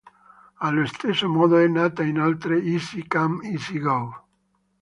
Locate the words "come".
3.05-3.47